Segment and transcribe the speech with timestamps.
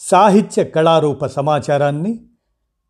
[0.00, 2.26] సాహిత్య కళారూప సమాచారాన్ని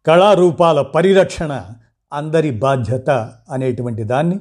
[0.07, 1.65] కళారూపాల పరిరక్షణ
[2.12, 3.11] అందరి బాధ్యత
[3.51, 4.41] అనేటువంటి దాన్ని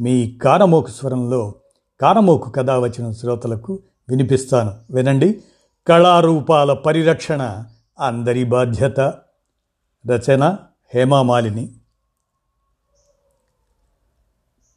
[0.00, 1.54] మీ కానమోకు స్వరంలో
[2.00, 4.80] కానమోకు కథ వచ్చిన శ్రోతలకు వినిపిస్తాను.
[4.90, 5.42] వినండి.
[5.86, 7.64] కళారూపాల పరిరక్షణ
[8.00, 9.00] అందరి బాధ్యత.
[10.10, 10.56] రచన
[10.94, 11.72] హేమామాలిని.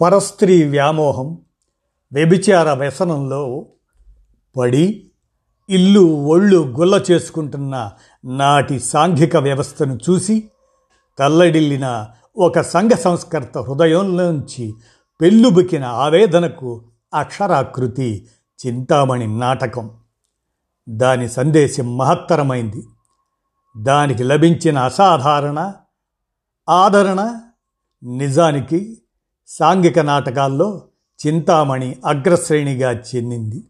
[0.01, 1.41] పరస్త్రీ వ్యామోహం
[2.13, 3.65] వ్యభిచార వ్యసనంలో
[4.57, 5.09] పడి
[5.69, 7.91] ఇల్లు ఒళ్ళు గుల్ల చేసుకుంటున్న
[8.25, 10.49] నాటి సాంఘిక వ్యవస్థను చూసి
[11.19, 12.07] తల్లడిల్లిన
[12.37, 14.73] ఒక సంఘ సంస్కర్త హృదయంలోంచి
[15.21, 18.27] పెళ్ళుబుకిన ఆవేదనకు అక్షరాకృతి
[18.67, 19.91] చింతామణి నాటకం.
[20.89, 22.83] దాని సందేశం మహత్తరమైంది.
[23.77, 25.73] దానికి లభించిన అసాధారణ
[26.69, 27.39] ఆదరణ
[28.03, 28.97] నిజానికి
[29.47, 30.81] సాంఘిక నాటకాల్లో
[31.27, 33.63] చింతామణి అగ్రశ్రేణిగా చెందింది.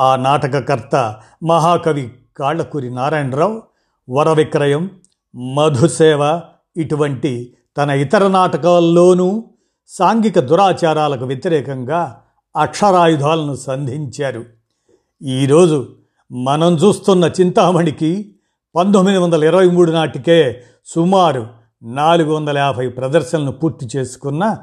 [0.00, 3.62] ఆ నాటకకర్త మహాకవి కాళ్ళకూరి నారాయణరావు
[4.10, 4.90] వరవిక్రయం
[5.34, 6.40] మధుసేవ
[6.76, 9.44] ఇటువంటి తన ఇతర నాటకాల్లోనూ
[9.88, 12.20] సాంఘిక దురాచారాలకు వ్యతిరేకంగా
[12.56, 14.44] అక్షరాయుధాలను సంధించారు.
[15.22, 15.88] ఈరోజు
[16.32, 18.32] మనం చూస్తున్న చింతామణికి
[18.74, 21.46] పంతొమ్మిది వందల ఇరవై మూడు నాటికే సుమారు
[21.82, 24.56] నాలుగు వందల యాభై ప్రదర్శనలు పూర్తి చేసుకున్న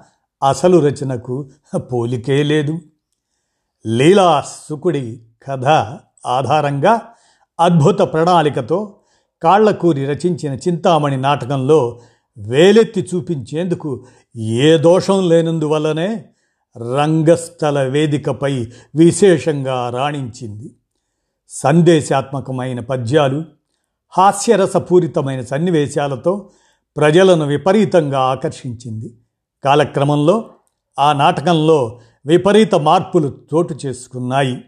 [0.44, 2.80] అసలు రచనకు పోలికే లేదు.
[3.86, 5.66] లీలా సుకుడి కథ
[6.26, 7.02] ఆధారంగా
[7.60, 8.96] అద్భుత ప్రణాళికతో
[9.44, 12.02] కాళ్ళకూరి రచించిన చింతామణి నాటకంలో
[12.38, 16.26] వేలెత్తి చూపించేందుకు ఏ దోషం లేనందువల్లనే
[16.78, 20.76] రంగస్థల వేదికపై విశేషంగా రాణించింది.
[21.50, 23.46] సందేశాత్మకమైన పద్యాలు
[24.10, 26.50] హాస్యరసపూరితమైన సన్నివేశాలతో
[26.98, 29.14] ప్రజలను విపరీతంగా ఆకర్షించింది.
[29.64, 30.50] కాలక్రమంలో
[31.00, 34.62] ఆ నాటకంలో విపరీత మార్పులు చోటు చేసుకున్నాయి.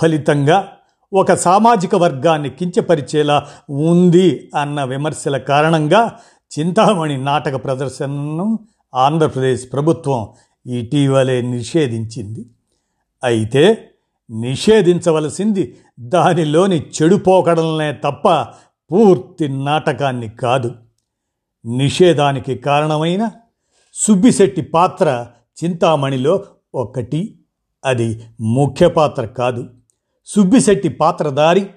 [0.00, 0.72] ఫలితంగా
[1.12, 6.18] ఒక సామాజిక వర్గాన్ని కించపరిచేలా ఉంది అన్న విమర్శల కారణంగా
[6.58, 8.58] చింతామణి నాటక ప్రదర్శనను
[8.94, 10.28] ఆంధ్రప్రదేశ్ ప్రభుత్వం
[10.72, 12.46] ఇటీవలే నిషేధించింది.
[13.24, 13.88] అయితే
[14.30, 18.46] నిషేధించవలసింది దానిలోని చెడుపోకడలనే తప్ప
[18.92, 20.74] పూర్తి నాటకాన్ని కాదు.
[21.66, 23.30] నిషేధానికి కారణమైన
[23.94, 25.26] సుబ్బిశెట్టి పాత్ర
[25.64, 27.38] చింతామణిలో ఒకటి
[27.84, 29.66] అది ముఖ్య పాత్ర కాదు.
[30.26, 31.70] సుబ్బిశెట్టి పాత్రధారి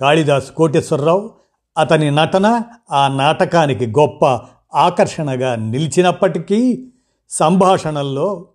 [0.00, 1.30] కాళిదాస్ కోటేశ్వరరావు
[1.78, 4.40] అతని నటన ఆ నాటకానికి గొప్ప
[4.74, 6.88] ఆకర్షణగా నిలిచినప్పటికీ
[7.30, 8.46] సంభాషణల్లో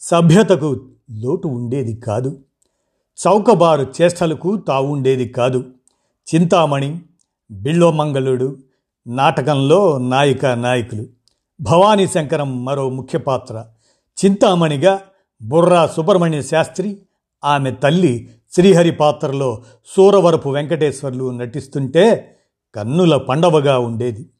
[0.00, 2.38] సభ్యతకు లోటు ఉండేది కాదు.
[3.26, 5.64] చౌకబారు చేష్టలకు తావుండేది కాదు.
[6.34, 7.00] చింతామణి
[7.50, 8.56] బిళ్ళోమంగళుడు
[9.06, 11.06] నాటకంలో నాయిక నాయకులు.
[11.60, 13.64] భవానీ శంకరం మరో ముఖ్య పాత్ర.
[14.24, 15.00] చింతామణిగా
[15.42, 17.02] బుర్రా సుబ్రహ్మణ్య శాస్త్రి
[17.44, 19.62] ఆమె తల్లి శ్రీహరి పాత్రలో
[19.96, 22.36] సూరవరపు వెంకటేశ్వర్లు నటిస్తుంటే
[22.74, 24.30] కన్నుల పండవగా ఉండేది.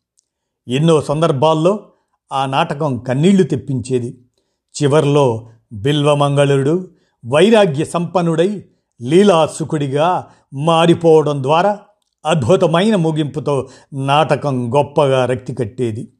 [0.68, 1.88] ఎన్నో సందర్భాల్లో
[2.32, 4.18] ఆ నాటకం కన్నీళ్ళు తెప్పించేది.
[4.82, 6.90] చివర్లో బిల్వమంగళుడు
[7.26, 8.64] వైరాగ్య సంపన్నుడై
[9.02, 11.78] లీలాసుకుడిగా మారిపోవడం ద్వారా
[12.26, 16.12] అద్భుతమైన ముగింపుతో నాటకం గొప్పగా రక్తి కట్టేది.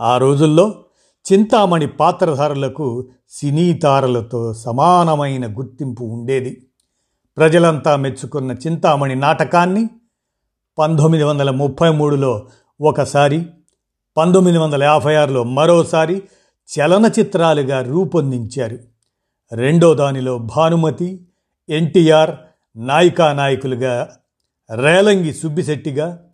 [0.00, 0.84] ఆ రోజుల్లో
[1.32, 6.66] చింతామణి పాత్రధారులకు సినీ తారలతో సమానమైన గుర్తింపు ఉండేది.
[7.36, 9.88] ప్రజలంతా మెచ్చుకున్న చింతామణి నాటకాన్ని
[10.78, 12.48] పంతొమ్మిది వందల ముప్పై మూడులో
[12.80, 13.46] ఒకసారి
[14.16, 16.22] పంతొమ్మిది వందల యాభై ఆరులో మరోసారి
[16.78, 18.78] చలనచిత్రాలుగా రూపొందించారు.
[19.52, 21.26] రెండో దానిలో భానుమతి
[21.68, 22.30] ఎన్టీఆర్
[22.76, 24.16] నాయికా నాయకులుగా
[24.74, 26.24] రేలంగి సుబ్బిశెట్టిగా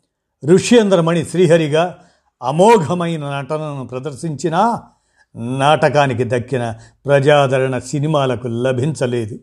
[0.47, 1.99] ఋష్యేంద్రమణి శ్రీహరిగా
[2.43, 4.83] అమోఘమైన నటనను ప్రదర్శించినా
[5.37, 6.75] నాటకానికి దక్కిన
[7.06, 9.38] ప్రజాదరణ సినిమాలకు లభించలేదు.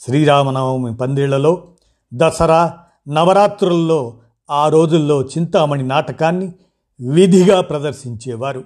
[0.00, 1.68] శ్రీరామనవమి పందిళ్ళలో
[2.14, 2.78] దసరా
[3.08, 4.18] నవరాత్రుల్లో
[4.50, 6.52] ఆ రోజుల్లో చింతామణి నాటకాన్ని
[7.00, 8.64] విధిగా ప్రదర్శించేవారు.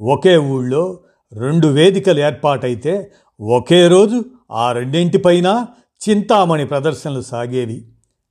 [0.00, 1.00] ఒకే ఊళ్ళో
[1.32, 5.66] రెండు వేదికలు ఏర్పాటైతే ఒకే రోజు ఆ రెండింటిపైన
[6.08, 7.88] చింతామణి ప్రదర్శనలు సాగేవి.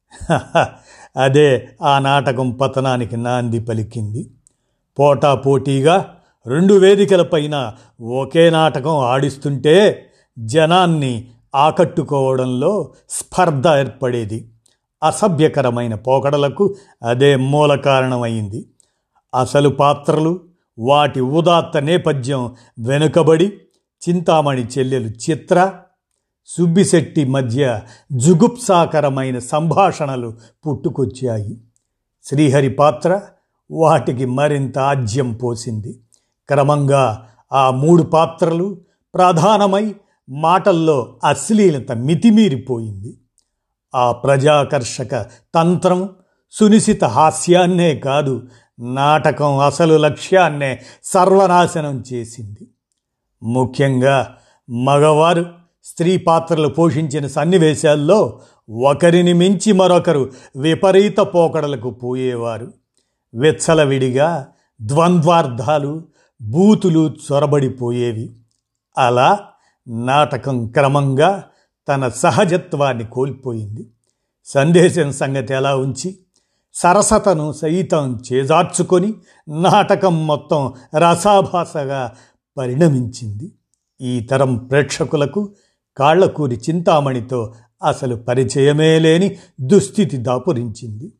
[1.17, 4.31] అదే ఆ నాటకం పతనానికి నాంది పలికింది.
[4.99, 6.15] పోటాపోటీగా
[6.47, 10.05] రెండు వేదికలపైన ఒకే నాటకం ఆడిస్తుంటే
[10.39, 14.51] జనాన్ని ఆకట్టుకోవడంలో స్పర్ధ ఏర్పడేది.
[15.03, 16.75] అసభ్యకరమైన పోకడలకు
[17.07, 18.65] అదే మూల కారణమైంది.
[19.39, 20.39] అసలు పాత్రలు
[20.79, 23.47] వాటి ఉదాత్త నేపథ్యం వెనుకబడి
[24.09, 25.73] చింతామణి చెల్లెలు చిత్ర
[26.47, 27.79] సుబ్బిశెట్టి మధ్య
[28.11, 30.33] జుగుప్సాకరమైన సంభాషణలు
[30.67, 31.57] పుట్టుకొచ్చాయి.
[32.23, 33.21] శ్రీహరి పాత్ర
[33.71, 35.99] వాటికి మరింత ఆజ్యం పోసింది.
[36.49, 38.77] క్రమంగా ఆ మూడు పాత్రలు
[39.13, 39.95] ప్రధానమై
[40.29, 43.17] మాటల్లో అశ్లీలత మితిమీరిపోయింది.
[43.95, 45.25] ఆ ప్రజాకర్షక
[45.55, 46.09] తంత్రం
[46.51, 48.41] సునిశిత హాస్యాన్నే కాదు
[48.79, 52.67] నాటకం అసలు లక్ష్యాన్నే సర్వనాశనం చేసింది.
[53.43, 54.37] ముఖ్యంగా
[54.69, 55.45] మగవారు
[55.83, 58.39] స్త్రీ పాత్రలు పోషించిన సన్నివేశాల్లో
[58.69, 62.80] ఒకరిని మించి మరొకరు విపరీత పోకడలకు పోయేవారు.
[63.33, 64.47] విచ్చలవిడిగా
[64.81, 66.03] ద్వంద్వార్థాలు
[66.41, 68.35] బూతులు చొరబడిపోయేవి.
[68.97, 69.39] అలా
[69.87, 71.43] నాటకం క్రమంగా
[71.87, 73.89] తన సహజత్వాన్ని కోల్పోయింది.
[74.45, 76.17] సందేశం సంగతి ఎలా ఉంచి
[76.73, 79.13] సరసతను సైతం చేజార్చుకొని
[79.49, 82.13] నాటకం మొత్తం రసాభాసగా
[82.57, 83.51] పరిణమించింది.
[84.01, 85.55] ఈ తరం ప్రేక్షకులకు
[85.97, 87.53] కాళ్ళకూరి చింతామణితో
[87.87, 91.11] అసలు పరిచయమే లేని దుస్థితి దాపురించింది.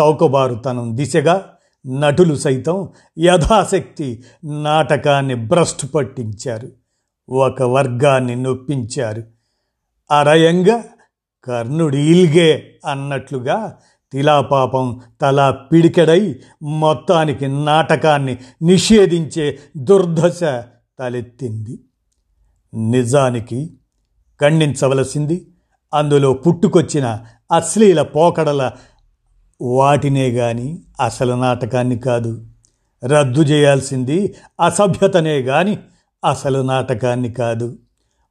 [0.00, 1.50] చౌకబారుతనం దిశగా
[1.86, 2.88] నటులు సైతం
[3.18, 6.68] యథాశక్తి నాటకాన్ని భ్రష్టు పట్టించారు.
[7.30, 9.22] ఒక వర్గాన్ని నొప్పించారు.
[10.10, 10.84] అరయంగా
[11.44, 13.76] కర్ణుడు ఈల్గే అన్నట్లుగా
[14.12, 20.40] తిలాపాపం తలా పిడికెడై మొత్తానికి నాటకాన్ని నిషేధించే దుర్దశ
[20.98, 21.78] తలెత్తింది.
[22.74, 23.70] నిజానికి
[24.40, 25.46] ఖండించవలసింది
[25.94, 27.20] అందులో పుట్టుకొచ్చిన
[27.54, 28.72] అశ్లీల పోకడల
[29.64, 32.44] వాటినే గాని అసలు నాటకాన్ని కాదు.
[33.04, 34.34] రద్దు చేయాల్సింది
[34.64, 35.78] అసభ్యతనే గాని
[36.24, 37.78] అసలు నాటకాన్ని కాదు.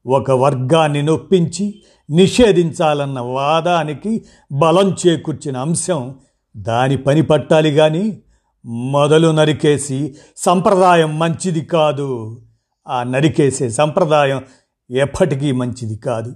[0.06, 6.16] ఒక వర్గాన్ని నొప్పించి నిషేధించాలన్న వాదానికి బలం చేకూర్చిన అంశం
[6.58, 8.18] దాని పని పట్టాలి కానీ
[8.66, 12.38] మొదలు నరికేసి సంప్రదాయం మంచిది కాదు.
[12.88, 14.44] ఆ నరికేసే సంప్రదాయం
[14.92, 16.36] ఎప్పటికీ మంచిది కాదు.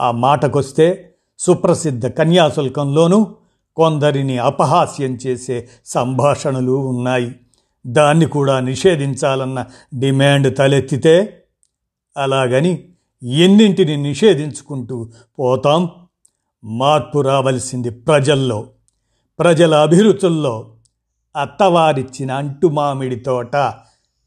[0.00, 3.34] ఆ మాటకొస్తే సుప్రసిద్ధ కన్యాశుల్కంలోనూ
[3.78, 7.34] కొందరిని అపహాస్యం చేసే సంభాషణలు ఉన్నాయి.
[7.86, 9.64] దాన్ని కూడా నిషేధించాలన్న
[9.98, 11.42] డిమాండ్ తలెత్తితే
[12.16, 12.88] అలాగని
[13.22, 15.08] ఎన్నింటిని నిషేధించుకుంటూ
[15.38, 15.90] పోతాం.
[16.64, 18.66] మార్పు రావలసింది ప్రజల్లో
[19.38, 20.72] ప్రజల అభిరుచుల్లో.
[21.40, 23.74] అత్తవారిచ్చిన అంటుమామిడి తోట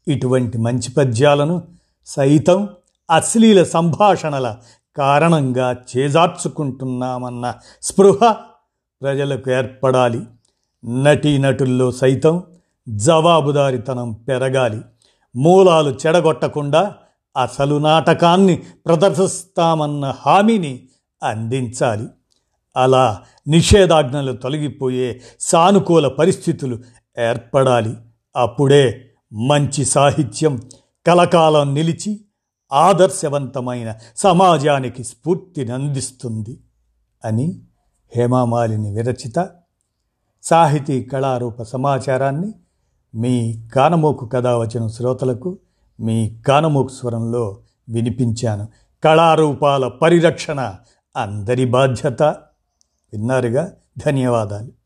[0.08, 1.62] ఇటువంటి మంచి పద్యాలను
[2.06, 2.68] సైతం
[3.10, 4.56] అశ్లీల సంభాషణల
[4.96, 8.34] కారణంగా చేజార్చుకుంటున్నామన్న స్పృహ
[9.02, 10.20] ప్రజలకు ఏర్పడాలి.
[11.02, 12.42] నటీనటుల్లో సైతం
[12.88, 14.80] జవాబుదారితనం పెరగాలి.
[15.36, 16.94] మూలాలు చెడగొట్టకుండా
[17.36, 20.88] అసలు నాటకాన్ని ప్రదర్శిస్తామన్న హామీని
[21.22, 22.06] అందించాలి.
[22.76, 26.78] అలా నిషేధాజ్ఞలు తొలగిపోయే సానుకూల పరిస్థితులు
[27.18, 27.94] ఏర్పడాలి.
[28.36, 30.60] అప్పుడే మంచి సాహిత్యం
[31.06, 32.20] కలకాలం నిలిచి
[32.72, 36.60] ఆదర్శవంతమైన సమాజానికి స్ఫూర్తినందిస్తుంది
[37.24, 37.62] అని
[38.16, 39.50] హేమామాలిని విరచిత
[40.42, 42.52] సాహితీ కళారూప సమాచారాన్ని
[43.14, 45.58] మీ కానమోకు కథ వచ్చిన శ్రోతలకు
[46.00, 47.56] మీ కానమోకు స్వరంలో
[47.88, 48.68] వినిపించాను.
[49.04, 50.74] కళారూపాల పరిరక్షణ
[51.16, 52.22] అందరి బాధ్యత.
[53.12, 53.72] విన్నారుగా?
[54.06, 54.81] ధన్యవాదాలు.